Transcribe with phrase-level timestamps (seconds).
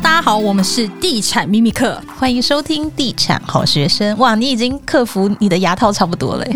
[0.00, 4.16] 大家好，我们是地产秘密课，欢迎收听地产好学生。
[4.18, 6.46] 哇，你已经克服你的牙套差不多了。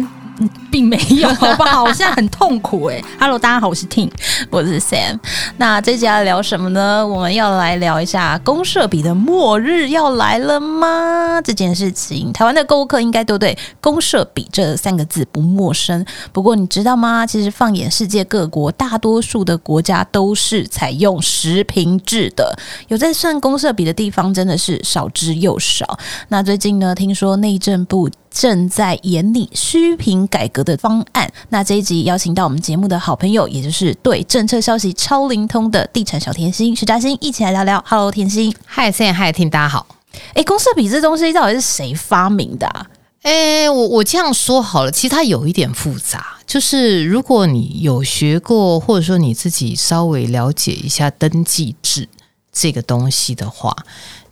[0.70, 1.84] 并没有，好不好？
[1.84, 3.02] 我现在很痛苦哎。
[3.20, 4.10] Hello，大家好，我是 tin
[4.50, 5.18] 我是 Sam。
[5.58, 7.06] 那这集要聊什么呢？
[7.06, 11.40] 我们要来聊一下公社比的末日要来了吗？
[11.42, 16.04] 这件事情，台湾的购物客应该都对公社比这三个字不陌生。
[16.32, 17.26] 不过你知道吗？
[17.26, 22.56] 其实放眼世界各国，大多数的国家都是采用实坪制的，
[22.88, 25.98] 有在算公社比的地方真的是少之又少。
[26.28, 28.08] 那最近呢，听说内政部。
[28.32, 31.30] 正在研拟虚评改革的方案。
[31.50, 37.84] 那这一集邀请到我们节目的好朋友，也就是对政策消息超灵通的地产小甜心徐嘉欣，一起来聊聊。
[37.86, 38.54] Hello，甜心。
[38.64, 39.86] 嗨，Sam，嗨，听大家好。
[40.34, 42.86] 哎，公设比这东西到底是谁发明的啊？
[43.22, 46.38] 哎，我我这样说好了，其实它有一点复杂。
[46.46, 52.08] 就是如果你有学过，或者说你自己稍微了解一下登记制
[52.50, 53.76] 这个东西的话，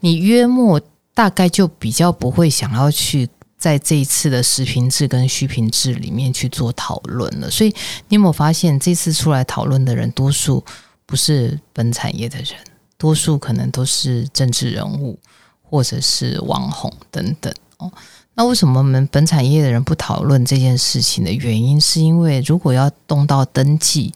[0.01, 0.81] 你约莫
[1.15, 3.29] 大概就比较不会想要去。
[3.61, 7.71] 在这一次的实坪制跟虚坪制里面去做讨论了，所以
[8.09, 10.65] 你有没有发现，这次出来讨论的人，多数
[11.05, 12.57] 不是本产业的人，
[12.97, 15.19] 多数可能都是政治人物
[15.63, 17.93] 或者是网红等等哦。
[18.33, 24.15] 那为什么我们本产业的人不讨论这件事情的原因，是因为如果要动到登记，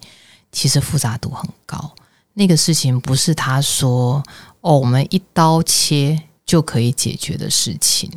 [0.50, 1.94] 其实复杂度很高。
[2.32, 4.22] 那个事情不是他说
[4.62, 6.22] 哦，我们一刀切。
[6.54, 8.08] 就可以解决的事情。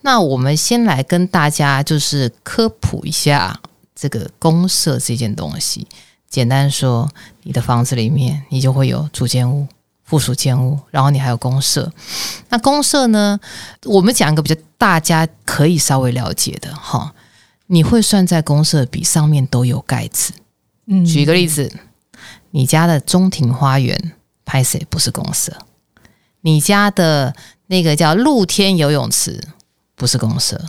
[0.00, 3.60] 那我们先来跟大家就是科普一下
[3.94, 5.86] 这个公社这件东西。
[6.26, 7.06] 简单说，
[7.42, 9.68] 你的房子里面你就会有主建物、
[10.04, 11.92] 附属建物，然后你还有公社。
[12.48, 13.38] 那公社呢，
[13.84, 17.14] 我们讲一个比较大家可以稍微了解的哈，
[17.66, 20.32] 你会算在公设比上面都有盖子。
[20.86, 21.70] 嗯，举一个例子，
[22.52, 24.12] 你家的中庭花园
[24.46, 25.54] 拍谁不是公设，
[26.42, 27.34] 你家的。
[27.68, 29.42] 那个叫露天游泳池，
[29.94, 30.60] 不是公设。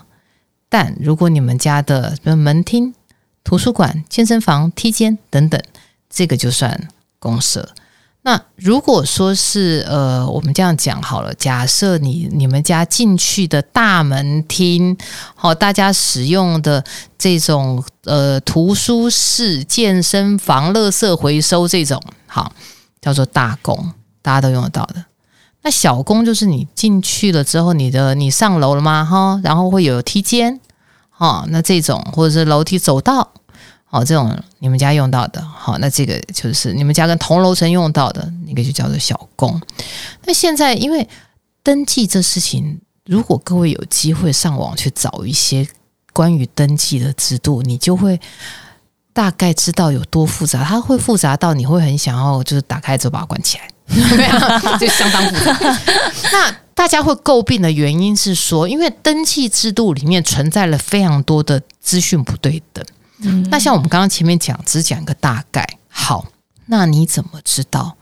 [0.70, 2.96] 但如果你们家的门厅、
[3.44, 5.62] 图书馆、健身房、梯间等等，
[6.10, 6.88] 这个就算
[7.20, 7.68] 公设。
[8.22, 14.98] 那如果说是呃，我们这样讲好了，假设你你们家进去的大门厅，
[15.36, 16.82] 好，大家使用的
[17.18, 22.54] 这种呃图书室、健身房、垃圾回收这种，好，
[23.02, 25.04] 叫做大公，大家都用得到的。
[25.64, 29.04] 那小公就是你进去了之后，你的你上楼了吗？
[29.04, 30.60] 哈，然后会有梯间，
[31.10, 33.32] 哈，那这种或者是楼梯走道，
[33.86, 39.62] 好，这种你们家用到的，好，那这个就是你们家跟同楼层用到的那个就叫做小公。
[40.26, 41.08] 那现在因为
[41.64, 45.66] 登记这事情，如果各位有机会上网去找一些
[46.12, 48.20] 关于登记的制度，你就会
[49.14, 50.62] 大概知道有多复杂。
[50.66, 53.70] 它会复杂到你会很想要就是打开之后把它关起来。
[53.94, 55.80] 对啊，就相当复杂。
[56.32, 62.84] 那大家会诟病的原因是说，因为登记制度里面存在了非常多的资讯不对等。
[63.20, 65.68] 嗯，那像我们刚刚前面讲，只讲一个大概。
[65.88, 66.26] 好，
[66.66, 67.98] 那你怎么知道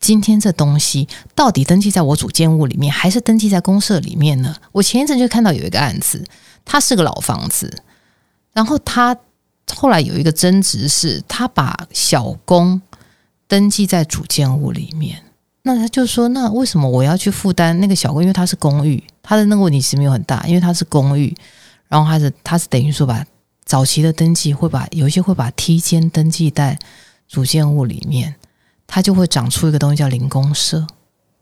[0.00, 4.56] 今天这东西到底登记在我主建物里面，还是登记在公社里面呢？
[4.72, 6.24] 我前一阵就看到有一个案子，
[6.64, 7.82] 它是个老房子，
[8.52, 9.14] 然后他
[9.74, 12.80] 后来有一个争执是，他把小公。
[13.46, 15.22] 登记在主建物里面，
[15.62, 18.22] 那他就说：“那为什么我要去负担那个小公？
[18.22, 21.34] 因为它是公寓，它的那个问题是没有很大，因为它是公寓。
[21.88, 23.24] 然后它是它是等于说把
[23.64, 26.78] 早期的登记会把有一些会把梯间登记在
[27.28, 28.34] 主建物里面，
[28.86, 30.86] 它就会长出一个东西叫零公社，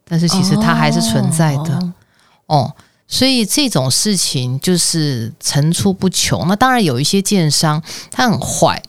[0.04, 1.74] 但是其实它还是存在的
[2.46, 2.76] 哦，哦。
[3.08, 6.46] 所以这种事情就是层出不穷。
[6.48, 8.82] 那当然有一些建商他很坏。”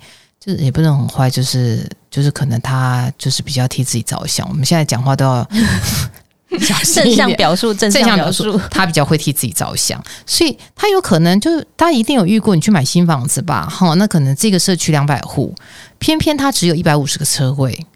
[0.44, 4.46] 就是也不能很坏，就是就是可能他就是比较替自己着想。
[4.50, 5.48] 我们现在讲话都要
[6.94, 15.56] 正向表述，正向表述，他比较会替自己着想，所以他有可能就是大家一定有遇过，你去买新房子吧，哈，那可能这个社区两百户，
[15.98, 17.88] 偏偏他只有一百五十个车位，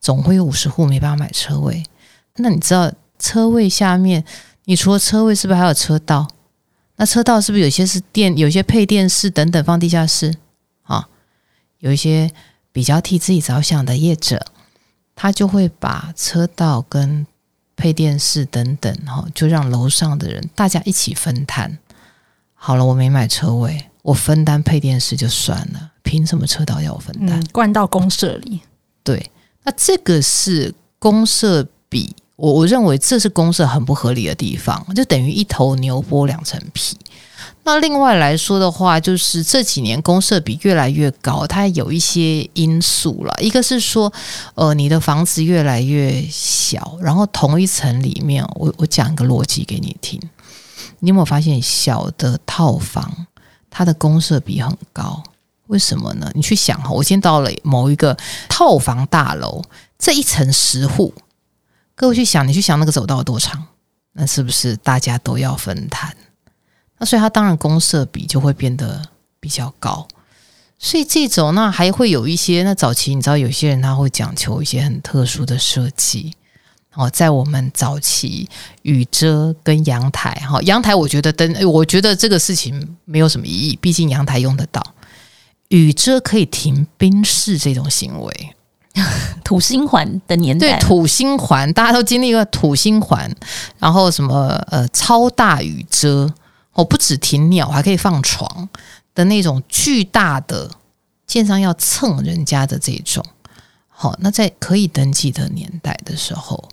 [0.00, 1.82] 总会有五十户没办法买车位。
[2.36, 4.24] 那你知道车位下面，
[4.66, 6.28] 你除了车位，是不是还有车道？
[6.98, 10.32] 那车道是不是有些是电，有些配电室等等放地下室？
[11.86, 12.28] 有一些
[12.72, 14.44] 比较替自己着想的业者，
[15.14, 17.24] 他就会把车道跟
[17.76, 21.78] 配电室等等，哈，就让楼上的人大家一起分摊。
[22.54, 27.40] 好了，我没买车位，我分担配电室就算了，凭什么车道要我分担？
[27.52, 28.62] 灌到公社里。
[29.04, 29.30] 对，
[29.62, 36.96] 那这个是公社比我我认为这是公社很不合理的地方，就等于一头牛剥两层皮。
[37.64, 43.34] 那另外来说的话，就是这几年公社比越来越高，它有一些因素了。
[43.40, 44.12] 一个是说，
[44.54, 50.20] 呃，你的房子越来越小，然后同一层里面，我我讲一个逻辑给你听。
[51.00, 53.26] 你有没有发现，小的套房
[53.68, 55.22] 它的公社比很高？
[55.66, 56.30] 为什么呢？
[56.34, 58.16] 你去想哈，我先到了某一个
[58.48, 59.60] 套房大楼，
[59.98, 61.12] 这一层十户，
[61.96, 63.66] 各位去想，你去想那个走道多长，
[64.12, 66.14] 那是不是大家都要分摊？
[66.98, 69.02] 那所以它当然公设比就会变得
[69.40, 70.06] 比较高，
[70.78, 76.34] 所以这种那还会有一些那早期你知道有些人他会讲求一些很特殊的设计。
[76.94, 78.48] 哦，在我们早期
[78.80, 84.82] 雨遮跟阳台哈，阳台我觉得灯，我觉得这个事情没有什么意义，毕竟阳台用得到，
[85.68, 88.55] 雨遮可以停宾士这种行为，
[89.44, 93.30] 土星环的年代，对土星环大家都经历过土星环，
[93.78, 96.32] 然后什么呃超大雨遮。
[96.72, 98.68] 我不止停鸟，还可以放床
[99.14, 100.70] 的那种巨大的，
[101.26, 103.24] 建商要蹭人家的这种。
[103.88, 106.68] 好，那在可以登记的年代的时候，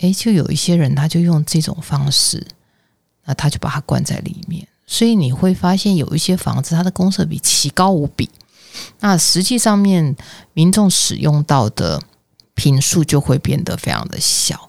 [0.00, 2.46] 诶，就有一些人他就用这种方式，
[3.24, 4.68] 那他就把它关在里面。
[4.86, 8.28] 所以你会发现有一些房子，它的公设比奇高无比，
[9.00, 10.16] 那实际上面
[10.52, 12.00] 民众使用到的
[12.54, 14.68] 频数就会变得非常的小。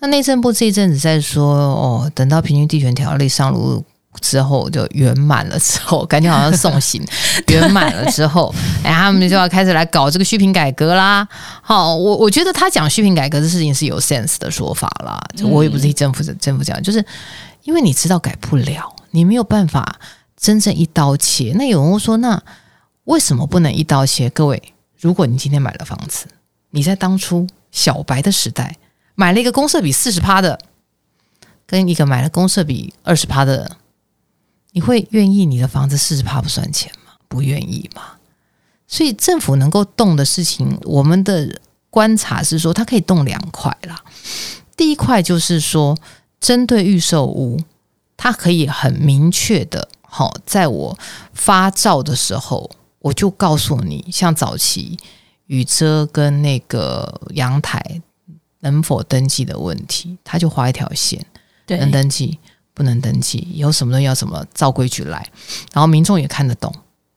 [0.00, 3.84] 那内政部这一阵子在说，哦，等到平均地权条例上路。
[4.20, 7.00] 之后就圆满了，之后感觉好像送行
[7.46, 8.52] 圆满了之后，
[8.82, 11.26] 哎，他们就要开始来搞这个续坪改革啦。
[11.62, 15.16] 好，我我觉得他讲续坪改革的事情是有 sense 的说法啦。
[15.44, 17.02] 我也不是替政府政府讲，就是
[17.62, 20.00] 因为你知道改不了，你没有办法
[20.36, 21.52] 真正一刀切。
[21.54, 22.42] 那有人会说，那
[23.04, 24.30] 为什么不能一刀切？
[24.30, 26.26] 各位，如果你今天买了房子，
[26.70, 28.76] 你在当初小白的时代
[29.14, 30.58] 买了一个公设比四十趴的，
[31.66, 33.76] 跟一个买了公设比二十趴的。
[34.72, 37.14] 你会愿意你的房子四十趴不算钱吗？
[37.26, 38.02] 不愿意吗？
[38.86, 41.60] 所以政府能够动的事情，我们的
[41.90, 44.04] 观察是说，它可以动两块啦。
[44.76, 45.98] 第一块就是说，
[46.40, 47.60] 针对预售屋，
[48.16, 50.98] 它可以很明确的，好，在我
[51.32, 52.70] 发照的时候，
[53.00, 54.96] 我就告诉你，像早期
[55.46, 58.00] 雨遮跟那个阳台
[58.60, 61.26] 能否登记的问题，他就画一条线，
[61.66, 62.38] 对，能登记。
[62.72, 65.18] 不能登记，有什么东西要什么照规矩来，
[65.74, 66.72] 然后民众也看得懂。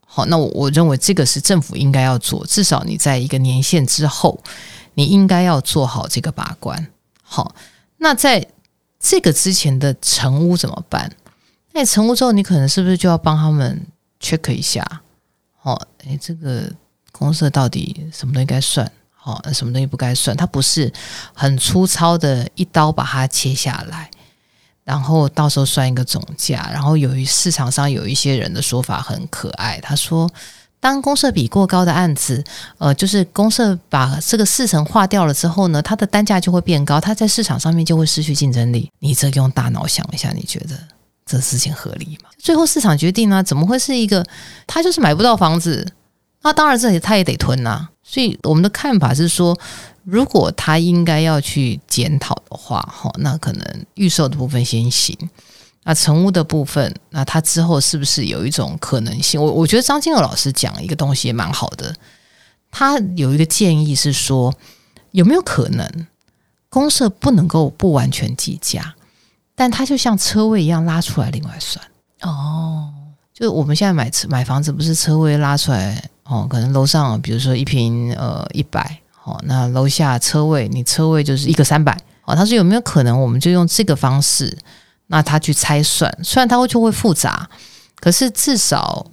[0.06, 4.44] 好，那我我认为这个是政府应该要做，至少你在一个年限之后，
[4.96, 6.88] 你应该要做好这个把关。
[7.22, 7.56] 好，
[7.98, 8.46] 那在
[9.00, 11.16] 这个之前的成屋怎么办？
[11.72, 13.88] 那成屋之后，你可能是不是就要帮他们
[14.20, 15.02] check 一下？
[15.66, 16.70] 好，诶，这个
[17.14, 18.92] 公社到底什么东西该算？
[19.14, 20.36] 好，什么东西不该算？
[20.36, 20.92] 它不是
[21.34, 24.12] 很粗糙的一刀把它切下来。
[24.84, 30.30] 然后到时候算一个总价，然后由于市场上有一些人的说法很可爱，他说，
[30.82, 32.44] 当公社比过高的案子，
[32.80, 38.92] 呃，就是公社把这个四层划掉了之后呢，它的单价就会变高，它在市场上面就会失去竞争力。
[39.00, 40.78] 你这用大脑想一下，你觉得
[41.38, 42.30] 这事情合理吗？
[42.38, 44.26] 最后市场决定呢，怎么会是一个
[44.68, 45.92] 他就是买不到房子？
[46.42, 47.90] 那当然这里他也得吞呐。
[48.04, 49.58] 所以我们的看法是说。
[50.06, 55.18] 如果他应该要去检讨的话，哈，那可能预售的部分先行，
[55.84, 59.42] 那成屋的部分，那他之后是不是有一种可能性？
[59.42, 61.96] 我我觉得张金友老师讲一个东西也蛮好的，
[62.70, 64.54] 他有一个建议是说，
[65.12, 65.90] 有没有可能
[66.68, 68.96] 公设不能够不完全计价，
[69.56, 71.86] 但他就像车位一样拉出来另外算
[72.22, 72.90] 哦，
[73.34, 79.00] 就我们现在买车买房子不是车位拉出来哦，可能楼上比如说一平呃一百。
[79.26, 81.98] 哦，那楼下车位，你车位就是一个三百。
[82.26, 84.58] 哦，他说有没有可能，我们就用这个方式，
[85.08, 87.50] 那他去拆算，虽然他会就会复杂，
[88.02, 89.06] 可是至少，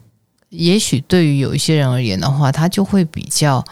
[0.49, 3.65] 也许对于有一些人而言的话，他就会比较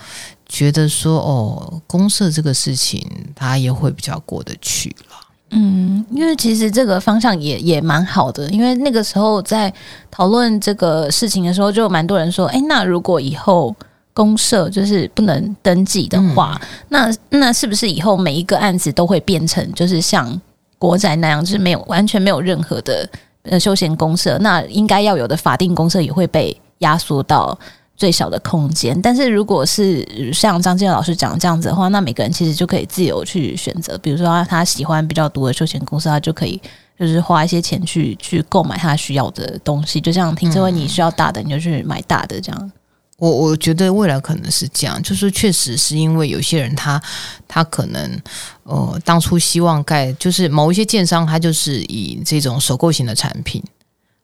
[0.46, 5.07] 觉得说，哦，公社这个事情，他也会比较过得去了。
[5.50, 9.72] 嗯，因为其实这个方向也也蛮好的，因为那个时候在
[10.10, 13.74] 讨论这个事情的时候，就蛮多人说，哎，那如果以后。
[14.14, 20.28] 公社就是不能登记的话，嗯、那那是不是以后每一个案子都会变成就是像
[20.76, 23.08] 国宅那样，就是没有完全没有任何的
[23.44, 24.36] 呃休闲公社？
[24.38, 27.56] 那应该要有的法定公社也会被压缩到
[27.98, 28.98] 最小的空间。
[29.02, 36.58] 但是如果是像张建老师讲这样子的话，那每个人其实就可以自由去选择，比如说他，喜欢比较多的休闲公司，他就可以
[36.98, 40.00] 就是花一些钱去去购买他需要的东西。
[40.00, 42.72] 就像停车位你需要大的，你就去买大的这样。
[43.18, 47.02] 我我觉得未来可能是这样，就是确实是因为有些人他
[47.48, 48.22] 他可能
[48.62, 53.60] 呃当初希望盖，就是某一些建商他就是以这种收购型的产品，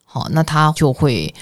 [0.05, 1.35] 好，那他就会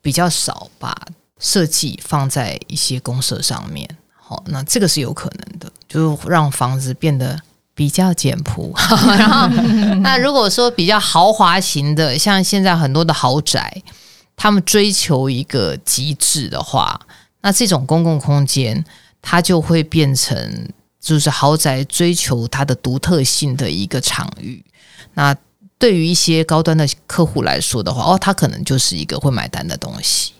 [0.00, 0.96] 比较少把
[1.40, 7.40] 设计放在一些公社上面，好，那这个是有可能的，就让房子变得
[7.74, 8.74] 比较简朴。
[9.18, 9.48] 然后，
[10.02, 13.82] 那如果说比较豪华型的，像现在很多的豪宅。
[14.36, 17.00] 他们追求一个极致的话，
[17.42, 18.84] 那这种公共空间
[19.22, 20.68] 它就会变成
[21.00, 24.60] 就是豪宅追求它的独特性的一个场域。
[25.12, 25.32] 那
[25.78, 30.32] 对于一些高端的客户来说的话，哦，他可能就是一个会买单的东西。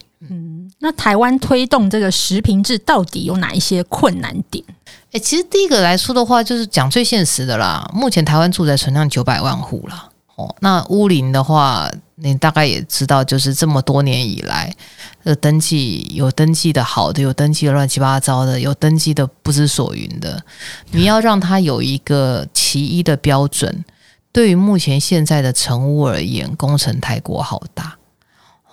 [0.79, 4.63] 那台湾推动这个实坪制到底有哪一些困难点？
[5.11, 7.89] 诶，其实第一个来说的话，就是讲最现实的啦。
[7.93, 10.09] 目前台湾住宅存量九百万户了。
[10.35, 14.75] 哦，那屋龄的话，你大概也知道，就是这么多年以来，
[15.23, 20.43] 呃，登记有登记的好的，有登记的乱七八糟的，有登记的不知所云的。
[20.91, 23.85] 你要让它有一个其一的标准，
[24.33, 27.95] 对于目前现在的成屋而言，工程太过浩大。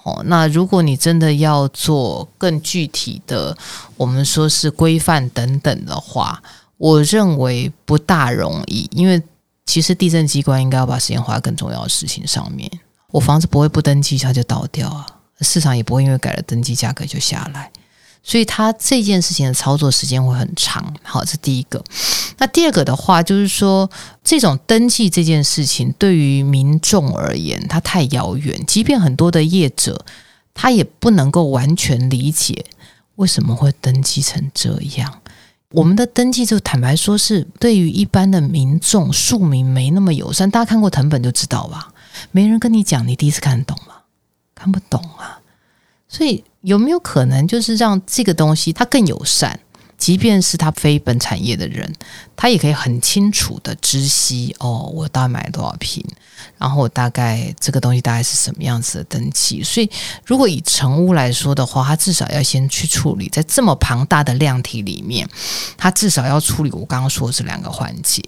[0.03, 3.57] 哦，那如果你真的要做更具体的，
[3.97, 6.43] 我们说是规范等等的话，
[6.77, 9.23] 我认为不大容易，因为。
[9.65, 12.69] 其实地震机关应该要把时间花在更重要的事情上面。
[13.13, 15.07] 我房子不会不登记它就倒掉啊，
[15.41, 17.71] 市场也不会因为改了登记价格就下来，
[18.23, 20.95] 所以它这件事情的操作时间会很长。
[21.03, 21.83] 好，这第一个。
[22.39, 23.91] 那第二个的话，就是说
[24.23, 28.65] 这种登记这件事情对于民众而言，它太遥远。
[28.67, 30.05] 即便很多的业者，
[30.55, 32.65] 他也不能够完全理解
[33.17, 35.21] 为什么会登记成这样。
[35.71, 40.51] 我们的登记就坦白说，是对于一般的民众庶民没那么友善。
[40.51, 41.93] 大家看过藤本就知道吧？
[42.31, 43.95] 没人跟你讲，你第一次看得懂吗？
[44.55, 45.42] 看不懂啊。
[46.13, 49.59] 所以有没有可能就是让这个东西它更友善？
[49.97, 51.95] 即便是他非本产业的人，
[52.35, 56.05] 他也可以很清楚的知悉哦，我大概买了多少瓶，
[56.59, 59.63] 然后我大概这个东西大概是什么样子的登记。
[59.63, 59.89] 所以，
[60.27, 65.29] 如果以成屋来说的话，他至少要先去处理，在这么庞大的量体里面，
[65.77, 68.21] 他至少要处理我刚刚说的这两个环节。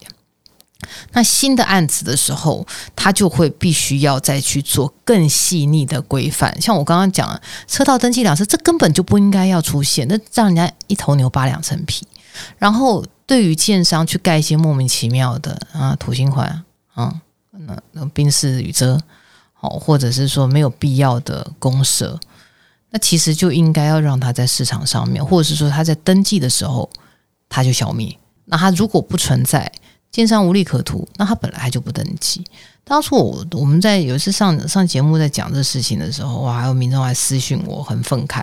[1.13, 6.61] 那新的案子的时候，他就会必须要再去做更细腻的规范。
[6.61, 12.07] 像我刚刚讲的，车道登记两次，这根本就不应该要出现，那让人家一头牛扒两层皮。
[12.59, 16.65] 然后对于建商去盖一些莫名其妙的啊土星环
[16.95, 19.01] 啊，那那宾士雨遮，
[19.53, 22.19] 好，或者是说没有必要的公社，
[22.91, 26.91] 那其实就应该要让他在市场上面，或者是说他在登记的时候
[27.49, 28.19] 他就消灭。
[28.47, 29.73] 那他如果不存在，
[30.15, 32.41] 建商无利可图，那他本来就不登记。
[32.85, 38.41] 当初我我们在有一次上上节目在讲这事情的时候，哇，还有民众还私讯我，很愤慨。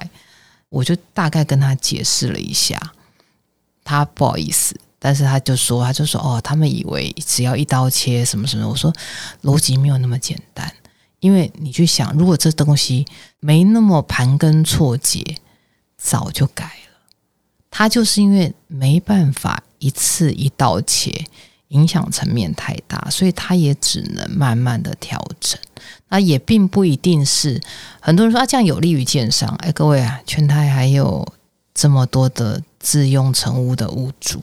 [0.67, 2.77] 我就大概跟他解释了一下，
[3.85, 8.67] 他不好意思，但是他就说，他就说，哦，他们以为只要一刀切什么什么。
[8.67, 8.93] 我说
[9.43, 10.69] 逻辑没有那么简单，
[11.21, 13.05] 因为你去想，如果这东西
[13.39, 15.23] 没那么盘根错节，
[15.97, 16.99] 早就改了。
[17.69, 21.25] 他就是因为没办法一次一刀切。
[21.71, 25.59] 影响层面太大，所以他也只能慢慢的调整。
[26.09, 27.59] 那也并不一定是
[27.99, 29.49] 很多人说啊，这样有利于建商。
[29.59, 31.25] 哎，各位啊，全台还有
[31.73, 34.41] 这么多的自用成屋的屋主，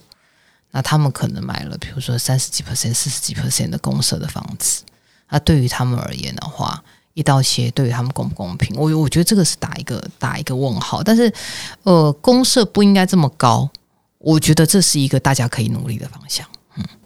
[0.71, 4.83] 那他们可能买了，比如说三十几 percent、四十几 percent 的公社的房子。
[5.29, 6.83] 那对于他们而言的话，
[7.13, 8.75] 一刀切对于他们公不公平？
[8.75, 11.03] 我我觉得这个是打一个打一个问号。
[11.03, 11.31] 但是，
[11.83, 13.69] 呃，公社不应该这么高。
[14.17, 16.47] 我觉得这是一个大家可以努力的方向。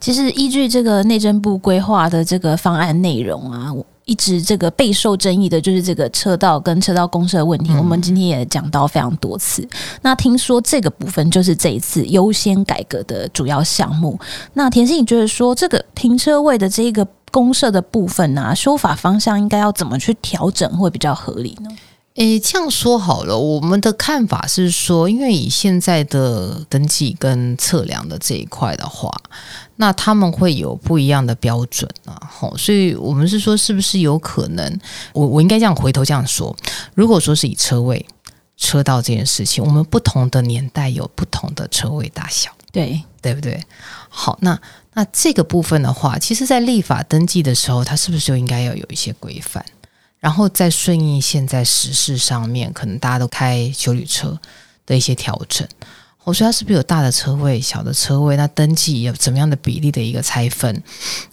[0.01, 3.73] 其实依据这个内政部规划的这个方案内容啊，
[4.05, 7.73] 一直这个备受争议的就是这个车道跟车道公社的问题。
[7.75, 9.67] 我们今天也讲到非常多次。
[10.03, 14.19] 那听说这个部分就是这一次优先改革的主要项目。
[14.55, 21.71] 那田心，你觉得说这个停车位的这个公社的部分呢、啊，修法方向应该要怎么去调整会比较合理呢？
[22.15, 29.11] 诶，这样说好了，我们的看法是说，因为以现在的登记跟测量的这一块的话，
[29.77, 34.81] 那他们会有不一样的标准啊，吼，所以我们是说，是不是有可能，
[35.15, 36.55] 我我应该这样回头这样说，
[36.95, 38.05] 如果说是以车位、
[38.59, 43.59] 车道这件事情，我们不同的年代有不同的车位大小，对对不对？
[44.11, 44.61] 好，那
[44.93, 49.65] 那这个部分的话，其实在立法登记的时候，它是不是就应该要有一些规范？
[50.23, 54.39] 然后再顺应现在时事上面，可能大家都开修旅车
[54.87, 55.67] 的一些调整。
[56.23, 58.37] 我说它是不是有大的车位、小的车位？
[58.37, 60.81] 那登记有怎么样的比例的一个拆分？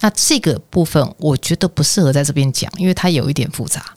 [0.00, 3.94] 那这个部分我觉得不适合在这边讲，因为它有一点复杂。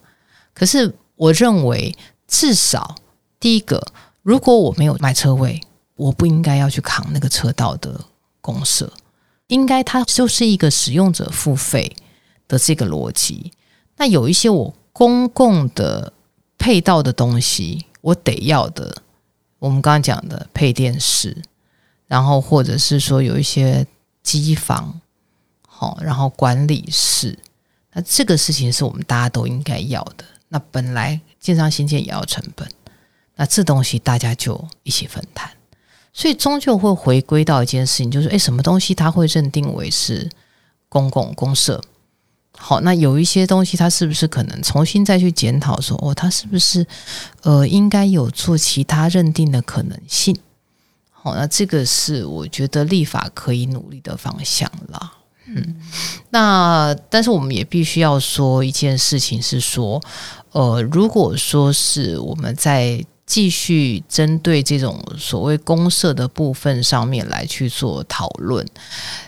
[0.53, 1.95] 可是我认为，
[2.27, 2.93] 至少
[3.39, 3.83] 第一个，
[4.21, 5.59] 如果我没有买车位，
[5.95, 7.99] 我不应该要去扛那个车道的
[8.39, 8.93] 公设，
[9.47, 11.95] 应该它就是一个使用者付费
[12.47, 13.51] 的这个逻辑。
[13.97, 16.13] 那有一些我公共的
[16.57, 19.01] 配套的东西，我得要的，
[19.59, 21.35] 我们刚刚讲的配电室，
[22.07, 23.85] 然后或者是说有一些
[24.21, 25.01] 机房，
[25.67, 27.37] 好，然后管理室，
[27.93, 30.23] 那这个事情是我们大家都应该要的。
[30.49, 32.69] 那本来建商新建也要成本，
[33.35, 35.49] 那这东西大家就一起分摊，
[36.13, 40.29] 所以终究会回归到一件事情，就是诶，什么东西它会认定为是
[40.87, 41.83] 公共公设？
[42.57, 46.85] 好，那有一些东西，它是不是可能重新再去检讨说，哦，它是不是
[47.41, 50.37] 呃应该有做其他认定的可能性？
[51.11, 55.13] 好，那这个是我觉得立法可以努力的方向啦。
[55.45, 55.75] 嗯，
[56.29, 60.01] 那但是我们也必须要说一件事情是说，
[60.51, 68.65] 呃，如果说是我们在继续针对这种所谓公社的部分上面来去做讨论，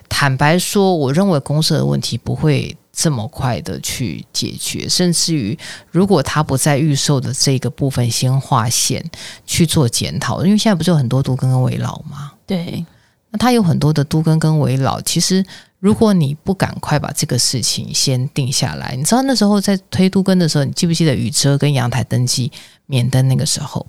[0.08, 5.58] 坦白说，我认为公社的问题不会这么快的去解决，甚至于
[5.92, 9.04] 如果他不在预售的这个部分先划线
[9.46, 12.32] 去做检讨，因为现在不是有很多都跟跟围老吗？
[12.48, 12.86] 对，
[13.32, 15.46] 那他有很多的都跟跟围老，其实。
[15.80, 22.52] 如果你不赶快把这个事情先定下来，你知道那时候在推都更的时候，你记不记得雨遮跟阳台登记
[22.88, 23.86] 免登那个时候？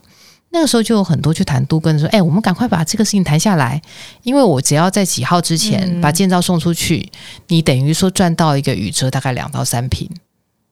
[0.57, 3.81] 那个时候就有很多去谈都跟说：“哎，我们赶快把这个事情谈下来，
[4.23, 10.11] 因为我只要在几号之前把建造送出去，嗯、你等于说赚到一个雨遮大概两到三平，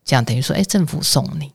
[0.03, 1.53] 这样等于说，哎，政府送你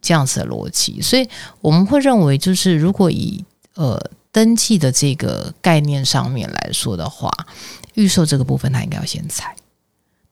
[0.00, 1.00] 这样子的逻辑。
[1.00, 1.28] 所以
[1.60, 7.30] 我们会认为，就是如果以呃登记的这个概念上面来说的话。
[7.94, 9.54] 预售这个部分，它应该要先采，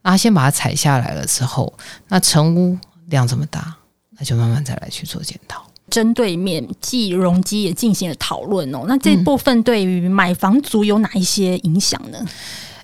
[0.02, 1.75] 那先把它采下来了之后，
[2.07, 3.76] 那成屋量这么大，
[4.11, 5.67] 那就慢慢再来去做检讨。
[5.90, 8.85] 针对免计容积也进行了讨论哦。
[8.87, 12.18] 那这部分对于买房族有哪一些影响呢？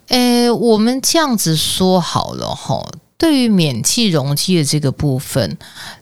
[0.08, 2.84] 诶、嗯，我们这样子说好了哈。
[3.16, 5.56] 对于免气容积的这个部分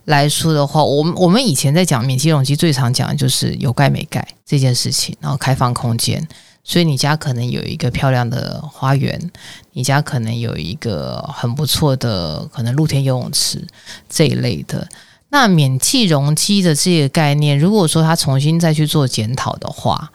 [0.07, 6.27] 来说的话，我们我们以前在讲免气容积，最常讲的就是有盖没盖这件事情，然后开放空间。
[6.65, 9.31] 所以你家可能有一个漂亮的花园，
[9.73, 13.65] 你家可能有一个很不错的可能露天游泳池
[14.09, 14.89] 这一类的。
[15.33, 20.13] 那免计容积的这个概念，如果说他重新再去做检讨的话，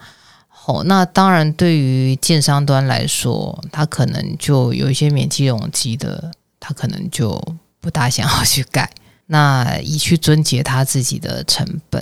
[0.64, 7.36] 哦，那当然对于建商端来说，他可能就有一些免计容积的，他可能就
[7.80, 8.88] 不大想要去改，
[9.26, 12.00] 那以去撙节他自己的成本。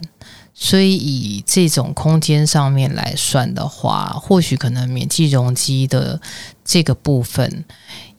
[0.52, 6.20] 所以以这种空间上面来算的话，或许可能免计容积的
[6.62, 7.64] 这个部分，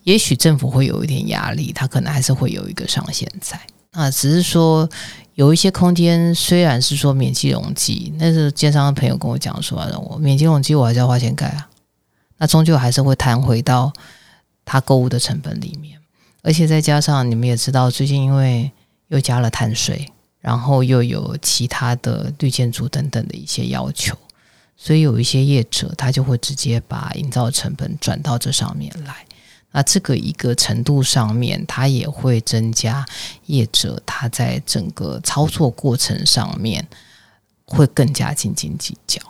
[0.06, 3.60] 也许政府会有一点压力，它可能还是会有一个上限在。
[3.94, 4.90] 那，只是说
[5.36, 9.78] 有一些空间虽然是说免计容积，但是建商的朋友跟我讲说，
[10.10, 11.70] 我免计容积我还是要花钱盖啊，
[12.38, 13.92] 那终究还是会弹回到
[14.66, 16.00] 他购物的成本里面，
[16.44, 18.72] 而且再加上你们也知道，最近因为
[19.08, 20.12] 又加了碳税。
[20.40, 24.16] 然后又有其他的绿建筑等等的一些要求，
[24.78, 29.26] 所以有一些业者他就会直接把营造成本转到这上面来。
[29.72, 33.06] 那这个一个程度上面，它也会增加
[33.46, 36.88] 业者他在整个操作过程上面
[37.66, 39.22] 会更加斤斤计较。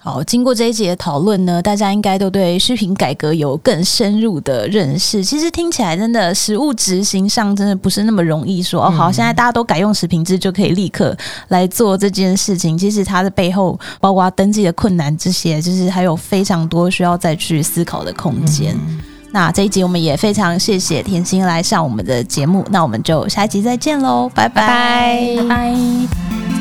[0.00, 5.24] 好，经过这一节的讨论呢，大家应该都对虚品改革有更深入的认识。
[5.24, 8.80] 其实听起来真的实物执行上真的不是那么容易说。
[8.80, 11.14] 说、嗯、哦，好，现在大家都改用食品制就可以立刻
[11.48, 12.78] 来做这件事情。
[12.78, 18.76] 其实它的背后，包括登记的困难这些，就是还有非常多需要再去思考的空间。
[18.88, 22.64] 嗯、那这一集我们也非常谢谢甜心来上我们的节目。
[22.70, 26.57] 那我们就下一集再见喽，拜拜，拜拜。